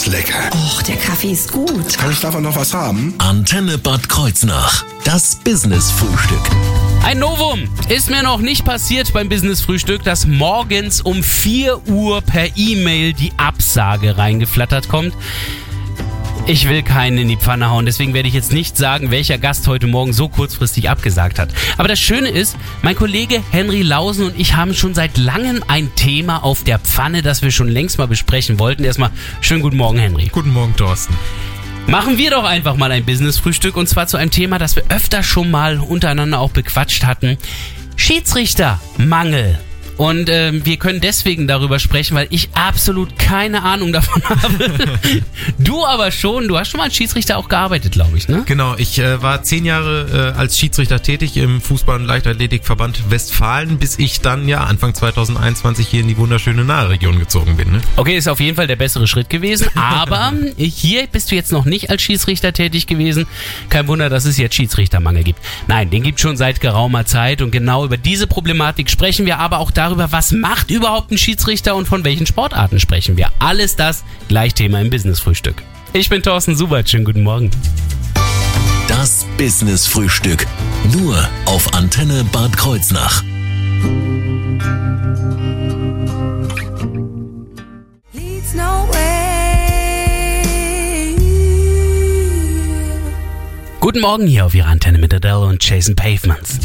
[0.00, 0.50] ist lecker.
[0.54, 1.98] Och, der Kaffee ist gut.
[1.98, 3.14] Kann ich davon noch was haben?
[3.18, 4.84] Antenne Bad Kreuznach.
[5.04, 6.40] Das Business-Frühstück.
[7.04, 12.56] Ein Novum ist mir noch nicht passiert beim Business-Frühstück, dass morgens um 4 Uhr per
[12.56, 15.14] E-Mail die Absage reingeflattert kommt.
[16.50, 19.68] Ich will keinen in die Pfanne hauen, deswegen werde ich jetzt nicht sagen, welcher Gast
[19.68, 21.50] heute Morgen so kurzfristig abgesagt hat.
[21.78, 25.94] Aber das Schöne ist, mein Kollege Henry Lausen und ich haben schon seit langem ein
[25.94, 28.82] Thema auf der Pfanne, das wir schon längst mal besprechen wollten.
[28.82, 30.26] Erstmal schönen guten Morgen, Henry.
[30.26, 31.14] Guten Morgen, Thorsten.
[31.86, 35.22] Machen wir doch einfach mal ein Business-Frühstück und zwar zu einem Thema, das wir öfter
[35.22, 37.38] schon mal untereinander auch bequatscht hatten.
[37.94, 39.60] Schiedsrichtermangel.
[40.00, 44.70] Und ähm, wir können deswegen darüber sprechen, weil ich absolut keine Ahnung davon habe.
[45.58, 46.48] du aber schon.
[46.48, 48.42] Du hast schon mal als Schiedsrichter auch gearbeitet, glaube ich, ne?
[48.46, 53.76] Genau, ich äh, war zehn Jahre äh, als Schiedsrichter tätig im Fußball- und Leichtathletikverband Westfalen,
[53.76, 57.70] bis ich dann ja Anfang 2021 hier in die wunderschöne Nahregion gezogen bin.
[57.70, 57.82] Ne?
[57.96, 59.68] Okay, ist auf jeden Fall der bessere Schritt gewesen.
[59.74, 63.26] Aber hier bist du jetzt noch nicht als Schiedsrichter tätig gewesen.
[63.68, 65.40] Kein Wunder, dass es jetzt Schiedsrichtermangel gibt.
[65.68, 67.42] Nein, den gibt schon seit geraumer Zeit.
[67.42, 71.74] Und genau über diese Problematik sprechen wir, aber auch darüber, was macht überhaupt ein Schiedsrichter
[71.74, 73.30] und von welchen Sportarten sprechen wir.
[73.38, 75.62] Alles das gleich Thema im Business-Frühstück.
[75.92, 76.88] Ich bin Thorsten Subert.
[76.88, 77.50] Schönen guten Morgen.
[78.88, 80.46] Das Business-Frühstück.
[80.92, 83.22] Nur auf Antenne Bad Kreuznach.
[93.80, 96.60] Guten Morgen hier auf Ihrer Antenne mit Adele und Jason Pavements.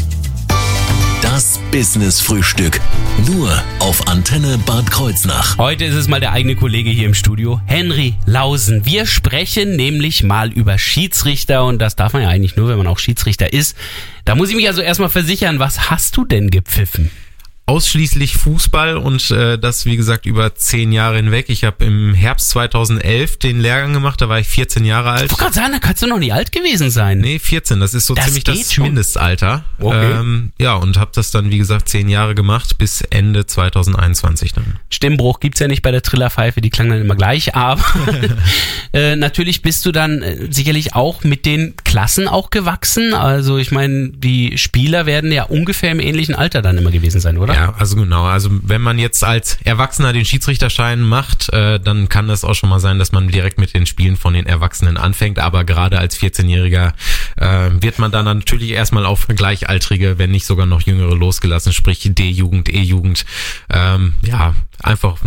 [1.76, 2.80] Das Business-Frühstück.
[3.26, 5.58] Nur auf Antenne Bad Kreuznach.
[5.58, 8.86] Heute ist es mal der eigene Kollege hier im Studio, Henry Lausen.
[8.86, 12.86] Wir sprechen nämlich mal über Schiedsrichter und das darf man ja eigentlich nur, wenn man
[12.86, 13.76] auch Schiedsrichter ist.
[14.24, 17.10] Da muss ich mich also erstmal versichern, was hast du denn gepfiffen?
[17.68, 21.46] Ausschließlich Fußball und äh, das, wie gesagt, über zehn Jahre hinweg.
[21.48, 25.24] Ich habe im Herbst 2011 den Lehrgang gemacht, da war ich 14 Jahre alt.
[25.24, 27.18] Ich wollte gerade sagen, da kannst du noch nicht alt gewesen sein.
[27.18, 28.84] Nee, 14, das ist so Das ziemlich das schon.
[28.84, 29.64] Mindestalter.
[29.80, 30.12] Okay.
[30.12, 34.78] Ähm, ja, und habe das dann, wie gesagt, zehn Jahre gemacht bis Ende 2021 dann.
[34.88, 37.82] Stimmbruch gibt's ja nicht bei der Trillerpfeife, die klang dann immer gleich, aber
[38.92, 43.12] äh, natürlich bist du dann äh, sicherlich auch mit den Klassen auch gewachsen.
[43.12, 47.38] Also ich meine, die Spieler werden ja ungefähr im ähnlichen Alter dann immer gewesen sein,
[47.38, 47.55] oder?
[47.55, 48.24] Ja, also genau.
[48.24, 52.68] Also wenn man jetzt als Erwachsener den Schiedsrichterschein macht, äh, dann kann das auch schon
[52.68, 55.38] mal sein, dass man direkt mit den Spielen von den Erwachsenen anfängt.
[55.38, 56.92] Aber gerade als 14-Jähriger
[57.36, 62.00] äh, wird man dann natürlich erstmal auf Gleichaltrige, wenn nicht sogar noch Jüngere losgelassen, sprich
[62.04, 63.24] D-Jugend, E-Jugend.
[63.70, 65.18] Ähm, ja, einfach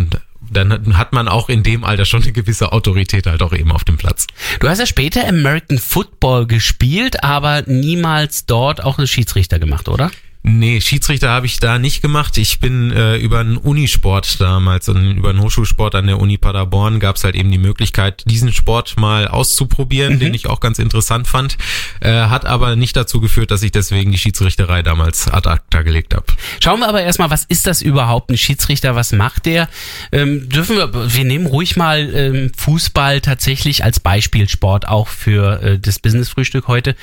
[0.51, 3.83] dann hat man auch in dem Alter schon eine gewisse Autorität halt auch eben auf
[3.83, 4.25] dem Platz.
[4.59, 10.09] Du hast ja später American Football gespielt, aber niemals dort auch einen Schiedsrichter gemacht, oder?
[10.41, 12.37] Nee, Schiedsrichter habe ich da nicht gemacht.
[12.37, 17.01] Ich bin äh, über einen Unisport damals und über einen Hochschulsport an der Uni Paderborn
[17.01, 21.27] gab es halt eben die Möglichkeit, diesen Sport mal auszuprobieren, den ich auch ganz interessant
[21.27, 21.57] fand.
[21.99, 26.15] Äh, hat aber nicht dazu geführt, dass ich deswegen die Schiedsrichterei damals ad acta gelegt
[26.15, 26.25] habe.
[26.63, 29.67] Schauen wir aber erstmal, was ist das überhaupt, ein Schiedsrichter, was macht der?
[30.13, 35.79] Ähm, dürfen wir, wir nehmen ruhig mal ähm, Fußball tatsächlich als Beispielsport auch für äh,
[35.79, 36.95] das Business-Frühstück heute.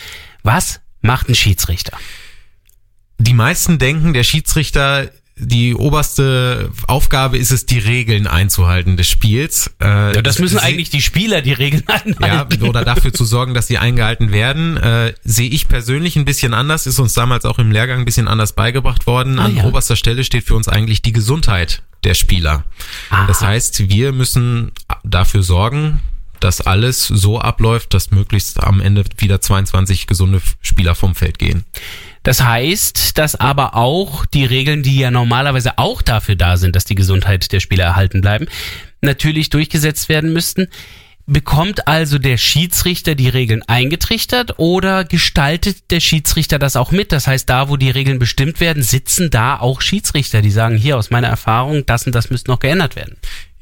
[0.43, 1.99] Was macht ein Schiedsrichter?
[3.19, 9.71] Die meisten denken, der Schiedsrichter die oberste Aufgabe ist es, die Regeln einzuhalten des Spiels.
[9.83, 12.63] Äh, Ja, das müssen eigentlich die Spieler die Regeln ja, einhalten.
[12.63, 16.87] oder dafür zu sorgen, dass sie eingehalten werden, äh, sehe ich persönlich ein bisschen anders,
[16.87, 19.39] ist uns damals auch im Lehrgang ein bisschen anders beigebracht worden.
[19.39, 19.65] Ah, An ja.
[19.65, 22.65] oberster Stelle steht für uns eigentlich die Gesundheit der Spieler.
[23.11, 23.27] Aha.
[23.27, 24.73] Das heißt, wir müssen
[25.05, 26.01] dafür sorgen,
[26.41, 31.65] dass alles so abläuft, dass möglichst am Ende wieder 22 gesunde Spieler vom Feld gehen.
[32.27, 36.85] Das heißt, dass aber auch die Regeln, die ja normalerweise auch dafür da sind, dass
[36.85, 38.49] die Gesundheit der Spieler erhalten bleiben,
[39.01, 40.67] natürlich durchgesetzt werden müssten.
[41.29, 47.13] Bekommt also der Schiedsrichter die Regeln eingetrichtert oder gestaltet der Schiedsrichter das auch mit?
[47.13, 50.97] Das heißt, da, wo die Regeln bestimmt werden, sitzen da auch Schiedsrichter, die sagen, hier
[50.97, 53.19] aus meiner Erfahrung, das und das müsste noch geändert werden.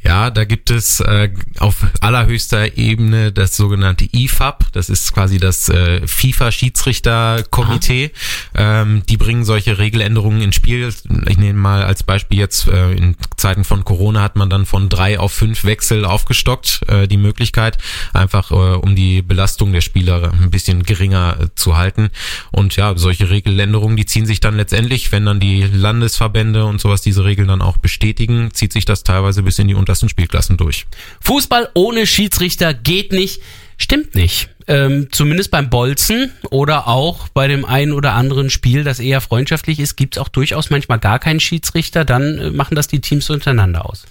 [0.07, 4.71] Ja, da gibt es äh, auf allerhöchster Ebene das sogenannte IFAB.
[4.73, 8.11] Das ist quasi das äh, FIFA-Schiedsrichterkomitee.
[8.55, 10.93] Ähm, die bringen solche Regeländerungen ins Spiel.
[11.27, 14.89] Ich nehme mal als Beispiel jetzt äh, in Zeiten von Corona hat man dann von
[14.89, 17.79] drei auf fünf Wechsel aufgestockt, äh, die Möglichkeit,
[18.12, 22.11] einfach äh, um die Belastung der Spieler ein bisschen geringer äh, zu halten.
[22.53, 27.03] Und ja, solche Regeländerungen, die ziehen sich dann letztendlich, wenn dann die Landesverbände und sowas
[27.03, 30.87] diese Regeln dann auch bestätigen, zieht sich das teilweise bis in die untersten Spielklassen durch.
[31.20, 33.41] Fußball ohne Schiedsrichter geht nicht.
[33.76, 34.49] Stimmt nicht.
[34.67, 39.79] Ähm, zumindest beim Bolzen oder auch bei dem einen oder anderen Spiel, das eher freundschaftlich
[39.79, 42.05] ist, gibt's auch durchaus manchmal gar keinen Schiedsrichter.
[42.05, 44.05] Dann äh, machen das die Teams untereinander aus.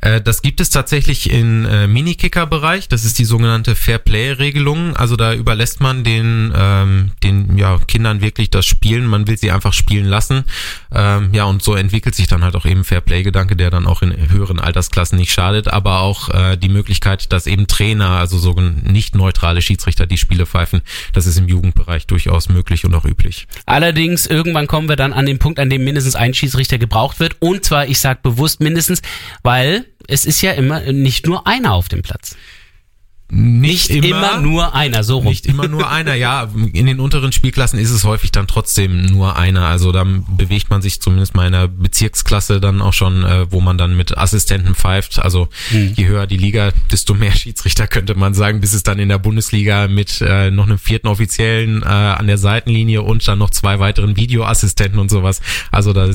[0.00, 2.88] Äh, das gibt es tatsächlich in äh, Minikicker-Bereich.
[2.88, 4.96] Das ist die sogenannte Fair-Play-Regelung.
[4.96, 9.06] Also da überlässt man den, ähm, den ja, Kindern wirklich das Spielen.
[9.06, 10.44] Man will sie einfach spielen lassen.
[10.92, 14.30] Ähm, ja, und so entwickelt sich dann halt auch eben Fair-Play-Gedanke, der dann auch in
[14.30, 15.68] höheren Altersklassen nicht schadet.
[15.68, 20.46] Aber auch äh, die Möglichkeit, dass eben Trainer, also so nicht neutrale Schiedsrichter, die Spiele
[20.46, 20.82] pfeifen,
[21.12, 23.46] das ist im Jugendbereich durchaus möglich und auch üblich.
[23.66, 27.36] Allerdings, irgendwann kommen wir dann an den Punkt, an dem mindestens ein Schiedsrichter gebraucht wird.
[27.40, 29.02] Und zwar, ich sage bewusst mindestens,
[29.42, 32.36] weil es ist ja immer nicht nur einer auf dem Platz.
[33.32, 35.28] Nicht, nicht immer, immer, nur einer, so rum.
[35.28, 36.48] Nicht immer nur einer, ja.
[36.72, 39.66] In den unteren Spielklassen ist es häufig dann trotzdem nur einer.
[39.66, 43.60] Also dann bewegt man sich zumindest mal in der Bezirksklasse dann auch schon, äh, wo
[43.60, 45.20] man dann mit Assistenten pfeift.
[45.20, 45.92] Also hm.
[45.94, 49.18] je höher die Liga, desto mehr Schiedsrichter könnte man sagen, bis es dann in der
[49.18, 53.78] Bundesliga mit äh, noch einem vierten Offiziellen äh, an der Seitenlinie und dann noch zwei
[53.78, 55.40] weiteren Videoassistenten und sowas.
[55.70, 56.10] Also da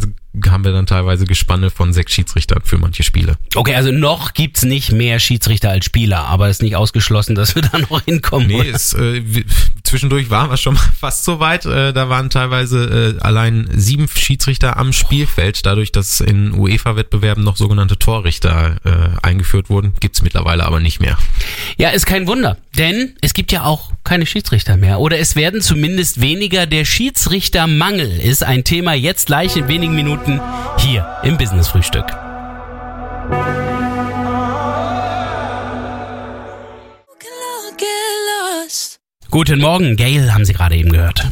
[0.49, 3.37] haben wir dann teilweise Gespanne von sechs Schiedsrichtern für manche Spiele.
[3.55, 7.55] Okay, also noch gibt's nicht mehr Schiedsrichter als Spieler, aber es ist nicht ausgeschlossen, dass
[7.55, 8.47] wir da noch hinkommen.
[8.47, 9.21] Nee, es, äh,
[9.83, 11.65] zwischendurch waren wir schon mal fast so weit.
[11.65, 15.65] Äh, da waren teilweise äh, allein sieben Schiedsrichter am Spielfeld.
[15.65, 21.17] Dadurch, dass in UEFA-Wettbewerben noch sogenannte Torrichter äh, eingeführt wurden, gibt's mittlerweile aber nicht mehr.
[21.77, 24.99] Ja, ist kein Wunder, denn es gibt ja auch keine Schiedsrichter mehr.
[24.99, 26.65] Oder es werden zumindest weniger.
[26.65, 30.24] Der Schiedsrichtermangel ist ein Thema jetzt gleich in wenigen Minuten
[30.77, 32.05] hier im Business Frühstück.
[39.31, 41.27] Guten Morgen, Gail haben Sie gerade eben gehört.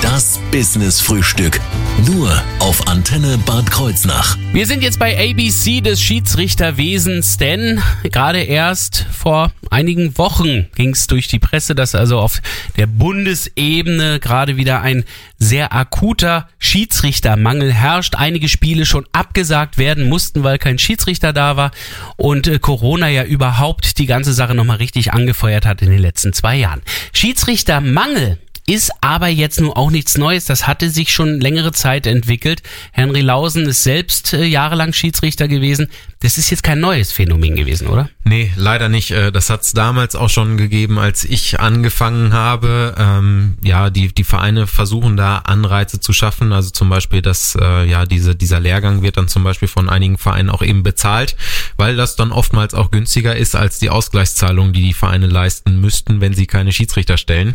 [0.00, 1.60] Das Business Frühstück.
[2.06, 4.36] Nur auf Antenne Bad Kreuznach.
[4.52, 11.06] Wir sind jetzt bei ABC des Schiedsrichterwesens, denn gerade erst vor einigen Wochen ging es
[11.06, 12.42] durch die Presse, dass also auf
[12.76, 15.04] der Bundesebene gerade wieder ein
[15.38, 18.16] sehr akuter Schiedsrichtermangel herrscht.
[18.16, 21.70] Einige Spiele schon abgesagt werden mussten, weil kein Schiedsrichter da war
[22.16, 26.32] und äh, Corona ja überhaupt die ganze Sache nochmal richtig angefeuert hat in den letzten
[26.32, 26.82] zwei Jahren.
[27.12, 28.38] Schiedsrichtermangel
[28.70, 30.44] ist aber jetzt nur auch nichts Neues.
[30.44, 32.62] Das hatte sich schon längere Zeit entwickelt.
[32.92, 35.88] Henry Lausen ist selbst äh, jahrelang Schiedsrichter gewesen.
[36.20, 38.10] Das ist jetzt kein neues Phänomen gewesen, oder?
[38.24, 39.10] Nee, leider nicht.
[39.10, 42.94] Äh, das hat es damals auch schon gegeben, als ich angefangen habe.
[42.96, 46.52] Ähm, ja, die, die Vereine versuchen da Anreize zu schaffen.
[46.52, 50.18] Also zum Beispiel, dass äh, ja diese, dieser Lehrgang wird dann zum Beispiel von einigen
[50.18, 51.36] Vereinen auch eben bezahlt,
[51.76, 56.20] weil das dann oftmals auch günstiger ist als die Ausgleichszahlungen, die die Vereine leisten müssten,
[56.20, 57.54] wenn sie keine Schiedsrichter stellen.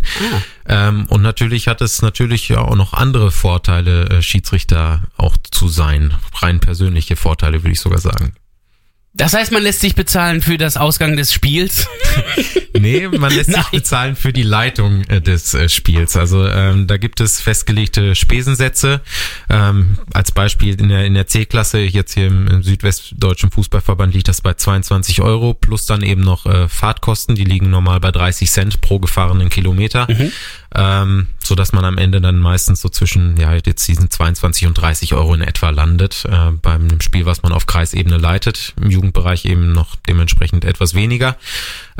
[0.68, 0.88] Ah.
[0.88, 6.14] Ähm, und natürlich hat es natürlich auch noch andere Vorteile, äh, Schiedsrichter auch zu sein.
[6.42, 8.34] Rein persönliche Vorteile, würde ich sogar sagen.
[9.18, 11.88] Das heißt, man lässt sich bezahlen für das Ausgang des Spiels?
[12.78, 16.18] nee, man lässt sich bezahlen für die Leitung äh, des äh, Spiels.
[16.18, 19.00] Also ähm, da gibt es festgelegte Spesensätze.
[19.50, 24.28] Ähm, als Beispiel in der, in der C-Klasse, jetzt hier im, im, Südwestdeutschen Fußballverband liegt
[24.28, 28.52] das bei 22 Euro, plus dann eben noch äh, Fahrtkosten, die liegen normal bei 30
[28.52, 30.08] Cent pro gefahrenen Kilometer.
[30.10, 30.34] Mhm
[30.76, 34.74] ähm, so dass man am Ende dann meistens so zwischen ja jetzt diesen 22 und
[34.76, 38.74] 30 Euro in etwa landet äh, beim Spiel, was man auf Kreisebene leitet.
[38.82, 41.38] Im Jugendbereich eben noch dementsprechend etwas weniger.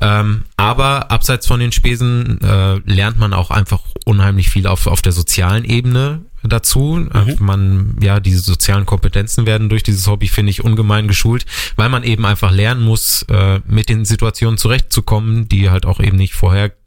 [0.02, 5.02] Ähm, aber abseits von den Spesen äh, lernt man auch einfach unheimlich viel auf auf
[5.02, 7.08] der sozialen Ebene dazu.
[7.14, 7.36] Äh, mhm.
[7.40, 11.46] Man, ja, diese sozialen Kompetenzen werden durch dieses Hobby, finde ich, ungemein geschult,
[11.76, 16.18] weil man eben einfach lernen muss, äh, mit den Situationen zurechtzukommen, die halt auch eben
[16.18, 16.34] nicht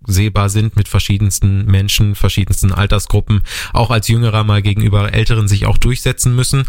[0.09, 5.77] vorhersehbar sind mit verschiedensten Menschen, verschiedensten Altersgruppen, auch als Jüngerer mal gegenüber Älteren sich auch
[5.77, 6.65] durchsetzen müssen.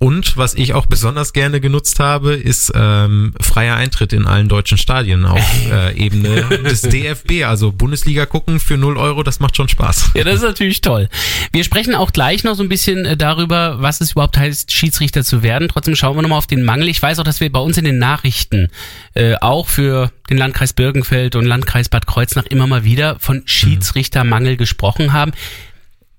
[0.00, 4.78] Und was ich auch besonders gerne genutzt habe, ist ähm, freier Eintritt in allen deutschen
[4.78, 7.44] Stadien auf äh, Ebene des DFB.
[7.44, 10.12] Also Bundesliga gucken für 0 Euro, das macht schon Spaß.
[10.14, 11.08] Ja, das ist natürlich toll.
[11.52, 15.24] Wir sprechen auch gleich noch so ein bisschen äh, darüber, was es überhaupt heißt, Schiedsrichter
[15.24, 15.66] zu werden.
[15.68, 16.88] Trotzdem schauen wir nochmal auf den Mangel.
[16.88, 18.70] Ich weiß auch, dass wir bei uns in den Nachrichten
[19.14, 24.56] äh, auch für den Landkreis Birkenfeld und Landkreis Bad Kreuznach immer mal wieder von Schiedsrichtermangel
[24.56, 25.32] gesprochen haben.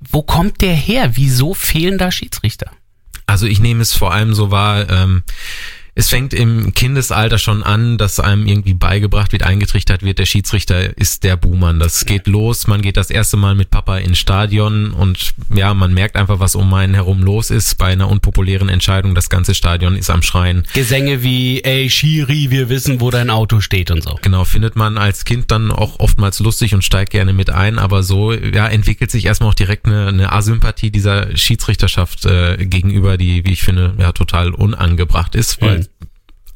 [0.01, 1.11] Wo kommt der her?
[1.13, 2.71] Wieso fehlen da Schiedsrichter?
[3.29, 5.23] Also ich nehme es vor allem so wahr, ähm,
[5.99, 10.97] es fängt im Kindesalter schon an, dass einem irgendwie beigebracht wird, eingetrichtert wird, der Schiedsrichter
[10.97, 11.77] ist der Buhmann.
[11.77, 15.93] Das geht los, man geht das erste Mal mit Papa ins Stadion und ja, man
[15.93, 19.13] merkt einfach, was um einen herum los ist bei einer unpopulären Entscheidung.
[19.13, 20.65] Das ganze Stadion ist am Schreien.
[20.73, 24.17] Gesänge wie, ey Schiri, wir wissen, wo dein Auto steht und so.
[24.21, 28.03] Genau, findet man als Kind dann auch oftmals lustig und steigt gerne mit ein, aber
[28.03, 33.43] so ja, entwickelt sich erstmal auch direkt eine, eine Asympathie dieser Schiedsrichterschaft äh, gegenüber, die,
[33.43, 35.88] wie ich finde, ja total unangebracht ist, weil mhm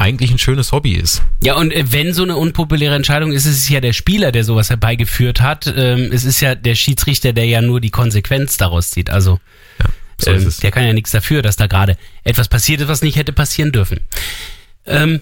[0.03, 1.22] eigentlich ein schönes Hobby ist.
[1.41, 4.43] Ja, und äh, wenn so eine unpopuläre Entscheidung ist, ist es ja der Spieler, der
[4.43, 5.74] sowas herbeigeführt hat.
[5.75, 9.10] Ähm, es ist ja der Schiedsrichter, der ja nur die Konsequenz daraus zieht.
[9.10, 9.39] Also
[9.79, 9.86] ja,
[10.17, 13.15] so ähm, der kann ja nichts dafür, dass da gerade etwas passiert ist, was nicht
[13.15, 14.01] hätte passieren dürfen.
[14.86, 15.22] Ähm,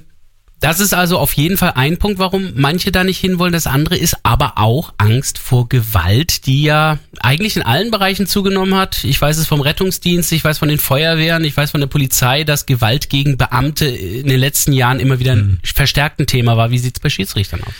[0.61, 3.51] das ist also auf jeden Fall ein Punkt, warum manche da nicht hinwollen.
[3.51, 8.75] Das andere ist aber auch Angst vor Gewalt, die ja eigentlich in allen Bereichen zugenommen
[8.75, 9.03] hat.
[9.03, 12.43] Ich weiß es vom Rettungsdienst, ich weiß von den Feuerwehren, ich weiß von der Polizei,
[12.43, 16.69] dass Gewalt gegen Beamte in den letzten Jahren immer wieder ein verstärkten Thema war.
[16.69, 17.73] Wie sieht's bei Schiedsrichtern aus?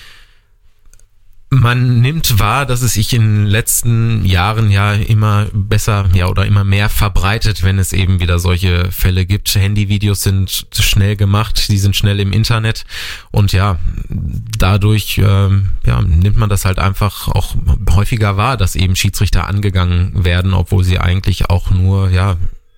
[1.53, 6.45] Man nimmt wahr, dass es sich in den letzten Jahren ja immer besser, ja, oder
[6.45, 9.53] immer mehr verbreitet, wenn es eben wieder solche Fälle gibt.
[9.53, 12.85] Handyvideos sind schnell gemacht, die sind schnell im Internet
[13.31, 17.53] und ja, dadurch ähm, ja, nimmt man das halt einfach auch
[17.89, 22.37] häufiger wahr, dass eben Schiedsrichter angegangen werden, obwohl sie eigentlich auch nur, ja,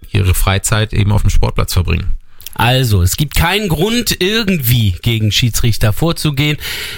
[0.09, 2.13] ihre Freizeit eben auf dem Sportplatz verbringen.
[2.55, 6.57] Also, es gibt keinen Grund, irgendwie gegen Schiedsrichter vorzugehen.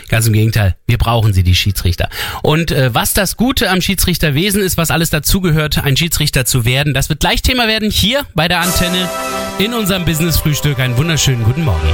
[0.09, 2.09] Ganz im Gegenteil, wir brauchen sie, die Schiedsrichter.
[2.43, 6.93] Und äh, was das Gute am Schiedsrichterwesen ist, was alles dazugehört, ein Schiedsrichter zu werden,
[6.93, 9.09] das wird gleich Thema werden hier bei der Antenne
[9.59, 10.79] in unserem Business-Frühstück.
[10.79, 11.89] Einen wunderschönen guten Morgen.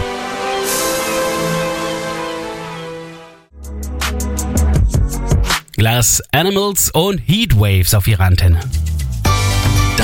[5.82, 8.60] Glass Animals und Heatwaves auf ihrer Antenne.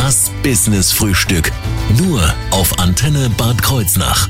[0.07, 1.51] Das Business Frühstück.
[1.97, 4.29] Nur auf Antenne Bad Kreuznach.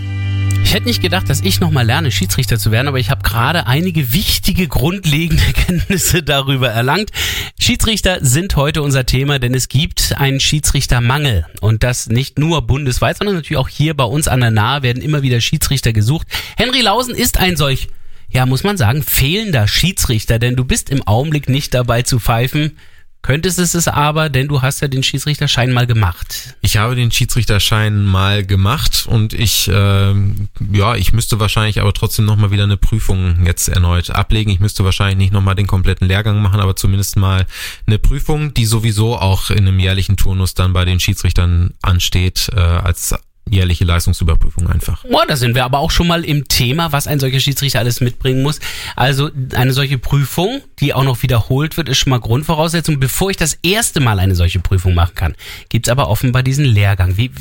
[0.64, 3.68] Ich hätte nicht gedacht, dass ich nochmal lerne, Schiedsrichter zu werden, aber ich habe gerade
[3.68, 7.12] einige wichtige, grundlegende Kenntnisse darüber erlangt.
[7.60, 11.46] Schiedsrichter sind heute unser Thema, denn es gibt einen Schiedsrichtermangel.
[11.62, 15.04] Und das nicht nur bundesweit, sondern natürlich auch hier bei uns an der Nahe werden
[15.04, 16.26] immer wieder Schiedsrichter gesucht.
[16.58, 17.90] Henry Lausen ist ein solch,
[18.32, 22.78] ja, muss man sagen, fehlender Schiedsrichter, denn du bist im Augenblick nicht dabei zu pfeifen.
[23.22, 26.56] Könntest es es aber, denn du hast ja den Schiedsrichterschein mal gemacht.
[26.62, 32.26] Ich habe den Schiedsrichterschein mal gemacht und ich, ähm, ja, ich müsste wahrscheinlich aber trotzdem
[32.26, 34.50] nochmal wieder eine Prüfung jetzt erneut ablegen.
[34.52, 37.46] Ich müsste wahrscheinlich nicht nochmal den kompletten Lehrgang machen, aber zumindest mal
[37.86, 42.60] eine Prüfung, die sowieso auch in einem jährlichen Turnus dann bei den Schiedsrichtern ansteht, äh,
[42.60, 43.14] als
[43.50, 45.04] jährliche Leistungsüberprüfung einfach.
[45.06, 48.02] Boah, da sind wir aber auch schon mal im Thema, was ein solcher Schiedsrichter alles
[48.02, 48.60] mitbringen muss.
[48.96, 53.00] Also eine solche Prüfung, die auch noch wiederholt wird, ist schon mal Grundvoraussetzung.
[53.00, 55.36] Bevor ich das erste Mal eine solche Prüfung machen kann,
[55.70, 57.18] gibt's aber offenbar diesen Lehrgang.
[57.18, 57.32] Wie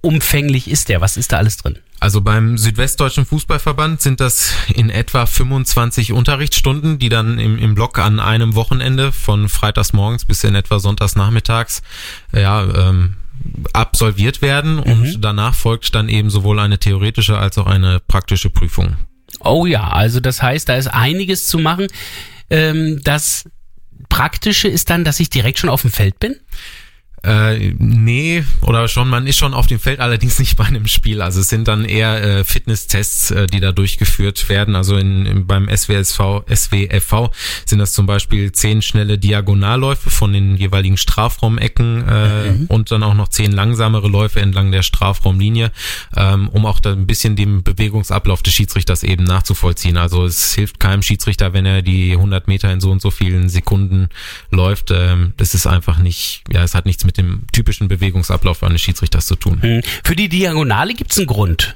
[0.00, 1.00] umfänglich ist der?
[1.00, 1.78] Was ist da alles drin?
[2.00, 7.98] Also beim Südwestdeutschen Fußballverband sind das in etwa 25 Unterrichtsstunden, die dann im, im Block
[7.98, 11.82] an einem Wochenende von freitags morgens bis in etwa sonntags nachmittags
[12.32, 13.14] ja, ähm,
[13.72, 15.20] absolviert werden und Mhm.
[15.20, 18.96] danach folgt dann eben sowohl eine theoretische als auch eine praktische Prüfung.
[19.40, 21.86] Oh ja, also das heißt, da ist einiges zu machen.
[22.50, 23.44] Ähm, das
[24.08, 26.36] Praktische ist dann, dass ich direkt schon auf dem Feld bin?
[27.24, 31.20] Äh, nee, oder schon, man ist schon auf dem Feld, allerdings nicht bei einem Spiel.
[31.20, 34.76] Also es sind dann eher äh, Fitnesstests, äh, die da durchgeführt werden.
[34.76, 37.30] Also in, in, beim SWSV, SWFV
[37.64, 43.14] sind das zum Beispiel zehn schnelle Diagonalläufe von den jeweiligen Strafraumecken äh, und dann auch
[43.14, 45.72] noch zehn langsamere Läufe entlang der Strafraumlinie,
[46.16, 49.96] ähm, um auch da ein bisschen dem Bewegungsablauf des Schiedsrichters eben nachzuvollziehen.
[49.96, 53.48] Also es hilft keinem Schiedsrichter, wenn er die 100 Meter in so und so vielen
[53.48, 54.08] Sekunden
[54.52, 54.92] läuft.
[54.92, 59.26] Ähm, das ist einfach nicht, ja, es hat nichts mit dem typischen Bewegungsablauf eines Schiedsrichters
[59.26, 59.62] zu tun.
[59.62, 59.80] Hm.
[60.04, 61.74] Für die Diagonale gibt's einen Grund.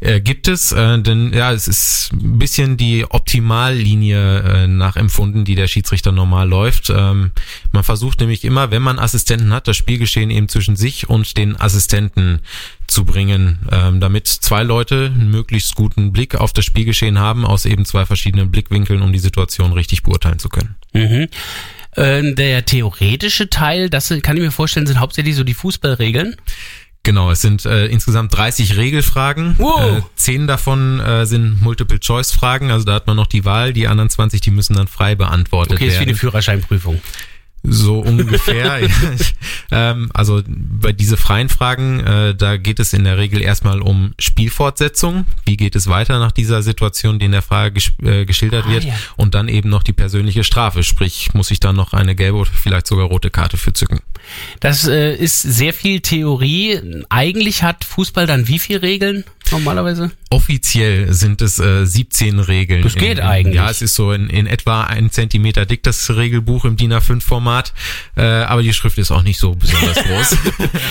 [0.00, 5.54] Äh, gibt es, äh, denn ja, es ist ein bisschen die Optimallinie äh, nachempfunden, die
[5.54, 6.90] der Schiedsrichter normal läuft.
[6.90, 7.30] Ähm,
[7.72, 11.58] man versucht nämlich immer, wenn man Assistenten hat, das Spielgeschehen eben zwischen sich und den
[11.58, 12.40] Assistenten
[12.86, 17.64] zu bringen, ähm, damit zwei Leute einen möglichst guten Blick auf das Spielgeschehen haben, aus
[17.64, 20.74] eben zwei verschiedenen Blickwinkeln, um die Situation richtig beurteilen zu können.
[20.92, 21.28] Mhm.
[21.96, 26.36] Ähm, der theoretische Teil, das kann ich mir vorstellen, sind hauptsächlich so die Fußballregeln.
[27.04, 29.56] Genau, es sind äh, insgesamt 30 Regelfragen.
[29.58, 29.98] Wow.
[29.98, 33.74] Äh, zehn davon äh, sind Multiple-Choice-Fragen, also da hat man noch die Wahl.
[33.74, 36.08] Die anderen 20, die müssen dann frei beantwortet Okay, ist wie werden.
[36.08, 37.02] eine Führerscheinprüfung.
[37.66, 38.80] So ungefähr.
[39.70, 44.12] ähm, also bei diese freien Fragen, äh, da geht es in der Regel erstmal um
[44.18, 45.24] Spielfortsetzung.
[45.46, 48.70] Wie geht es weiter nach dieser Situation, die in der Frage ges äh, geschildert Ah,
[48.70, 48.84] wird?
[48.84, 48.94] ja.
[49.16, 50.82] Und dann eben noch die persönliche Strafe.
[50.82, 54.00] Sprich, muss ich dann noch eine gelbe oder vielleicht sogar rote Karte für zücken.
[54.60, 56.80] Das äh, ist sehr viel Theorie.
[57.08, 60.10] Eigentlich hat Fußball dann wie viele Regeln normalerweise?
[60.30, 62.82] Offiziell sind es äh, 17 Regeln.
[62.82, 63.54] Das geht in, in, eigentlich.
[63.54, 67.72] Ja, es ist so in, in etwa ein Zentimeter dick, das Regelbuch im DIN A5-Format.
[68.16, 70.36] Äh, aber die Schrift ist auch nicht so besonders groß.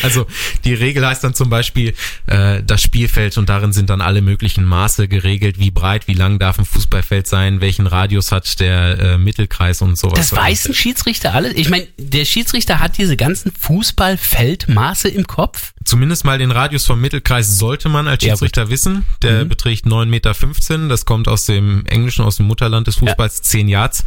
[0.04, 0.26] also
[0.64, 1.94] die Regel heißt dann zum Beispiel
[2.28, 6.40] äh, das Spielfeld und darin sind dann alle möglichen Maße geregelt, wie breit, wie lang
[6.40, 10.18] darf ein Fußballfeld sein, welchen Radius hat der äh, Mittelkreis und sowas.
[10.18, 11.54] Das weiß ein Schiedsrichter alles.
[11.56, 15.73] Ich meine, der Schiedsrichter hat diese ganzen Fußballfeldmaße im Kopf.
[15.86, 19.06] Zumindest mal den Radius vom Mittelkreis sollte man als Ja, Schiedsrichter wissen.
[19.22, 20.88] Der beträgt 9,15 Meter.
[20.90, 24.04] Das kommt aus dem Englischen, aus dem Mutterland des Fußballs, 10 Yards.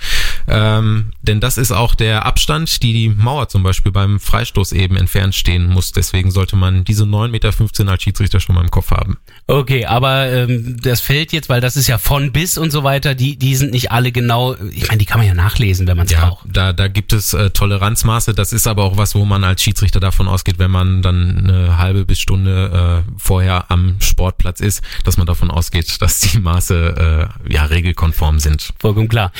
[0.48, 4.96] Ähm, denn das ist auch der Abstand, die die Mauer zum Beispiel beim Freistoß eben
[4.96, 5.92] entfernt stehen muss.
[5.92, 9.16] Deswegen sollte man diese 9,15 Meter als Schiedsrichter schon mal im Kopf haben.
[9.46, 13.14] Okay, aber ähm, das Feld jetzt, weil das ist ja von bis und so weiter,
[13.14, 16.06] die, die sind nicht alle genau, ich meine, die kann man ja nachlesen, wenn man
[16.06, 16.46] es Ja, braucht.
[16.52, 18.34] da, da gibt es äh, Toleranzmaße.
[18.34, 21.65] Das ist aber auch was, wo man als Schiedsrichter davon ausgeht, wenn man dann eine
[21.78, 27.30] halbe bis Stunde äh, vorher am Sportplatz ist, dass man davon ausgeht, dass die Maße
[27.46, 28.72] äh, ja regelkonform sind.
[28.78, 29.32] Vollkommen klar.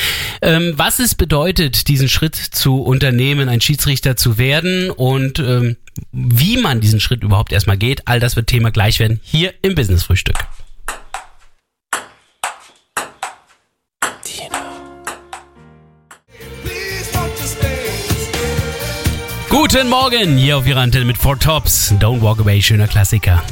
[0.42, 5.76] Ähm, was es bedeutet, diesen Schritt zu unternehmen, ein Schiedsrichter zu werden und ähm,
[6.12, 9.74] wie man diesen Schritt überhaupt erstmal geht, all das wird Thema gleich werden hier im
[9.74, 10.36] Business Frühstück.
[19.68, 21.92] Guten Morgen hier auf Ihrer Antenne mit Four Tops.
[21.98, 23.42] Don't walk away, schöner Klassiker.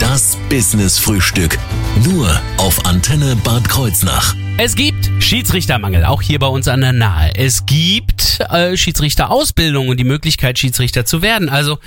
[0.00, 1.56] Das Business Frühstück.
[2.02, 4.34] Nur auf Antenne Bad Kreuznach.
[4.58, 7.30] Es gibt Schiedsrichtermangel, auch hier bei uns an der Nahe.
[7.36, 11.48] Es gibt äh, Schiedsrichterausbildung und die Möglichkeit, Schiedsrichter zu werden.
[11.48, 11.78] Also,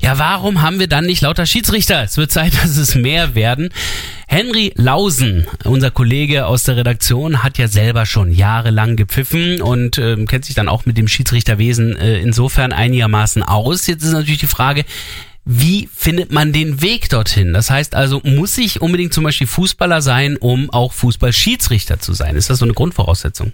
[0.00, 2.02] ja, warum haben wir dann nicht lauter Schiedsrichter?
[2.04, 3.70] Es wird Zeit, dass es mehr werden.
[4.28, 10.26] Henry Lausen, unser Kollege aus der Redaktion, hat ja selber schon jahrelang gepfiffen und ähm,
[10.26, 13.86] kennt sich dann auch mit dem Schiedsrichterwesen äh, insofern einigermaßen aus.
[13.86, 14.84] Jetzt ist natürlich die Frage,
[15.44, 17.54] wie findet man den Weg dorthin?
[17.54, 22.36] Das heißt also, muss ich unbedingt zum Beispiel Fußballer sein, um auch Fußballschiedsrichter zu sein?
[22.36, 23.52] Ist das so eine Grundvoraussetzung?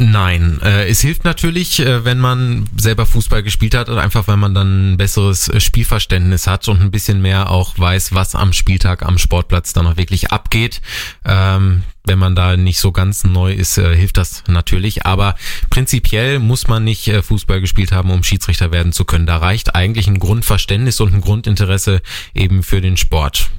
[0.00, 4.54] Nein, äh, es hilft natürlich, äh, wenn man selber Fußball gespielt hat einfach, weil man
[4.54, 9.02] dann ein besseres äh, Spielverständnis hat und ein bisschen mehr auch weiß, was am Spieltag
[9.02, 10.82] am Sportplatz dann auch wirklich abgeht.
[11.24, 15.04] Ähm, wenn man da nicht so ganz neu ist, äh, hilft das natürlich.
[15.04, 15.34] Aber
[15.68, 19.26] prinzipiell muss man nicht äh, Fußball gespielt haben, um Schiedsrichter werden zu können.
[19.26, 22.02] Da reicht eigentlich ein Grundverständnis und ein Grundinteresse
[22.34, 23.50] eben für den Sport.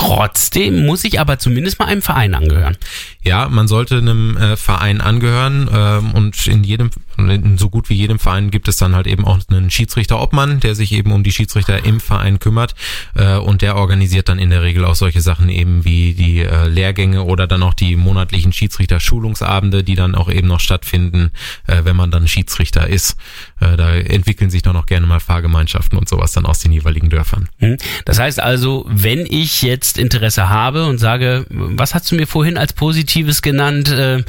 [0.00, 2.78] Trotzdem muss ich aber zumindest mal einem Verein angehören.
[3.22, 6.88] Ja, man sollte einem äh, Verein angehören ähm, und in jedem,
[7.28, 10.74] in so gut wie jedem Verein gibt es dann halt eben auch einen Schiedsrichter-Obmann, der
[10.74, 12.74] sich eben um die Schiedsrichter im Verein kümmert
[13.14, 16.68] äh, und der organisiert dann in der Regel auch solche Sachen eben wie die äh,
[16.68, 21.30] Lehrgänge oder dann auch die monatlichen Schiedsrichter-Schulungsabende, die dann auch eben noch stattfinden,
[21.66, 23.16] äh, wenn man dann Schiedsrichter ist.
[23.60, 27.10] Äh, da entwickeln sich dann auch gerne mal Fahrgemeinschaften und sowas dann aus den jeweiligen
[27.10, 27.48] Dörfern.
[27.58, 27.76] Hm?
[28.04, 32.56] Das heißt also, wenn ich jetzt Interesse habe und sage, was hast du mir vorhin
[32.56, 33.88] als Positives genannt?
[33.88, 34.24] Äh,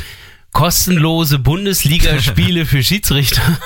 [0.51, 3.41] kostenlose Bundesligaspiele für Schiedsrichter.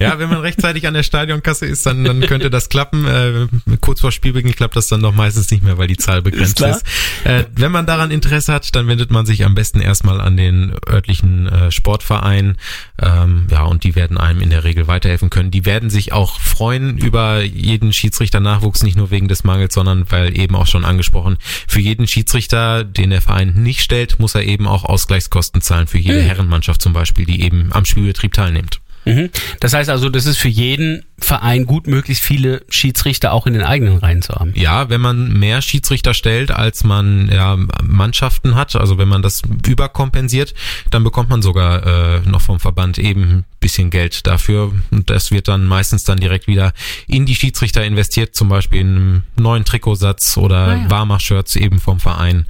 [0.00, 3.04] Ja, wenn man rechtzeitig an der Stadionkasse ist, dann, dann könnte das klappen.
[3.04, 3.48] Äh,
[3.80, 6.76] kurz vor Spielbeginn klappt das dann doch meistens nicht mehr, weil die Zahl begrenzt Ist
[6.76, 6.84] ist.
[7.24, 10.72] Äh, wenn man daran Interesse hat, dann wendet man sich am besten erstmal an den
[10.88, 12.58] örtlichen äh, Sportverein.
[13.02, 15.50] Ähm, ja, und die werden einem in der Regel weiterhelfen können.
[15.50, 20.38] Die werden sich auch freuen über jeden Schiedsrichter-Nachwuchs, nicht nur wegen des Mangels, sondern weil
[20.38, 24.68] eben auch schon angesprochen, für jeden Schiedsrichter, den der Verein nicht stellt, muss er eben
[24.68, 28.80] auch Ausgleichskosten zahlen für jede Herrenmannschaft zum Beispiel, die eben am Spielbetrieb teilnimmt.
[29.04, 29.30] Mhm.
[29.60, 33.62] Das heißt also, das ist für jeden Verein gut, möglichst viele Schiedsrichter auch in den
[33.62, 34.52] eigenen Reihen zu haben.
[34.54, 39.42] Ja, wenn man mehr Schiedsrichter stellt, als man ja, Mannschaften hat, also wenn man das
[39.66, 40.54] überkompensiert,
[40.90, 44.72] dann bekommt man sogar äh, noch vom Verband eben bisschen Geld dafür.
[44.90, 46.72] Und das wird dann meistens dann direkt wieder
[47.06, 50.90] in die Schiedsrichter investiert, zum Beispiel in einen neuen Trikotsatz oder Ah ja.
[50.90, 52.46] Warmach-Shirts eben vom Verein.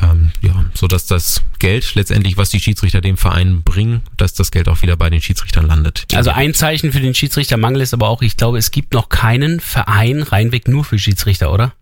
[0.00, 4.50] Ähm, ja, so dass das Geld letztendlich, was die Schiedsrichter dem Verein bringen, dass das
[4.50, 6.06] Geld auch wieder bei den Schiedsrichtern landet.
[6.14, 9.60] Also ein Zeichen für den Schiedsrichtermangel ist aber auch, ich glaube, es gibt noch keinen
[9.60, 11.72] Verein reinweg nur für Schiedsrichter, oder?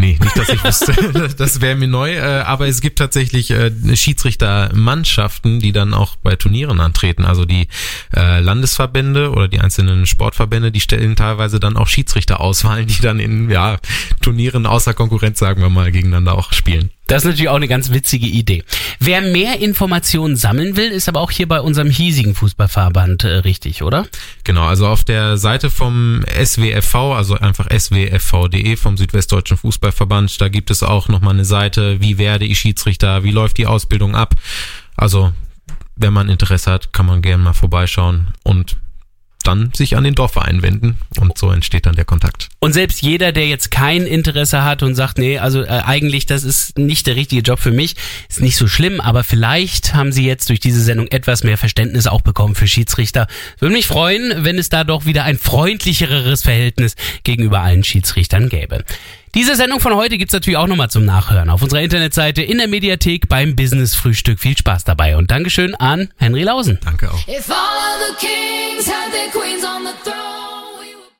[0.00, 0.94] Nee, nicht, dass ich wüsste.
[1.36, 2.14] Das wäre mir neu.
[2.14, 7.24] Äh, aber es gibt tatsächlich äh, Schiedsrichtermannschaften, die dann auch bei Turnieren antreten.
[7.24, 7.68] Also die
[8.16, 13.50] äh, Landesverbände oder die einzelnen Sportverbände, die stellen teilweise dann auch Schiedsrichterauswahlen, die dann in
[13.50, 13.78] ja,
[14.22, 16.90] Turnieren außer Konkurrenz, sagen wir mal, gegeneinander auch spielen.
[17.10, 18.62] Das ist natürlich auch eine ganz witzige Idee.
[19.00, 23.82] Wer mehr Informationen sammeln will, ist aber auch hier bei unserem hiesigen Fußballverband äh, richtig,
[23.82, 24.06] oder?
[24.44, 30.70] Genau, also auf der Seite vom SWFV, also einfach swfv.de vom Südwestdeutschen Fußballverband, da gibt
[30.70, 34.36] es auch nochmal eine Seite, wie werde ich Schiedsrichter, wie läuft die Ausbildung ab.
[34.94, 35.32] Also,
[35.96, 38.76] wenn man Interesse hat, kann man gerne mal vorbeischauen und
[39.50, 42.48] dann sich an den Dorfverein wenden und so entsteht dann der Kontakt.
[42.60, 46.44] Und selbst jeder, der jetzt kein Interesse hat und sagt, nee, also äh, eigentlich das
[46.44, 47.96] ist nicht der richtige Job für mich,
[48.28, 52.06] ist nicht so schlimm, aber vielleicht haben Sie jetzt durch diese Sendung etwas mehr Verständnis
[52.06, 53.26] auch bekommen für Schiedsrichter.
[53.58, 58.84] Würde mich freuen, wenn es da doch wieder ein freundlicheres Verhältnis gegenüber allen Schiedsrichtern gäbe.
[59.34, 62.66] Diese Sendung von heute gibt's natürlich auch nochmal zum Nachhören auf unserer Internetseite in der
[62.66, 64.40] Mediathek beim Business Frühstück.
[64.40, 66.80] Viel Spaß dabei und Dankeschön an Henry Lausen.
[66.84, 67.28] Danke auch.